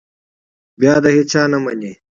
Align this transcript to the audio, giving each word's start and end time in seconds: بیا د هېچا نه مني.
بیا 0.79 0.93
د 1.03 1.05
هېچا 1.15 1.41
نه 1.51 1.57
مني. 1.63 1.91